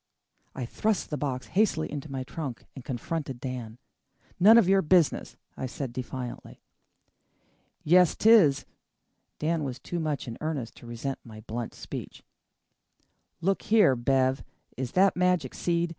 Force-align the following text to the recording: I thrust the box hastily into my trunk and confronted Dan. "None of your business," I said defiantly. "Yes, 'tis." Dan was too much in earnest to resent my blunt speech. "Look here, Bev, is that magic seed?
I 0.55 0.65
thrust 0.65 1.11
the 1.11 1.17
box 1.17 1.45
hastily 1.49 1.91
into 1.91 2.11
my 2.11 2.23
trunk 2.23 2.65
and 2.73 2.83
confronted 2.83 3.39
Dan. 3.39 3.77
"None 4.39 4.57
of 4.57 4.67
your 4.67 4.81
business," 4.81 5.37
I 5.55 5.67
said 5.67 5.93
defiantly. 5.93 6.63
"Yes, 7.83 8.15
'tis." 8.15 8.65
Dan 9.37 9.63
was 9.63 9.77
too 9.77 9.99
much 9.99 10.27
in 10.27 10.39
earnest 10.41 10.73
to 10.77 10.87
resent 10.87 11.19
my 11.23 11.41
blunt 11.41 11.75
speech. 11.75 12.23
"Look 13.41 13.61
here, 13.61 13.95
Bev, 13.95 14.43
is 14.75 14.93
that 14.93 15.15
magic 15.15 15.53
seed? 15.53 15.89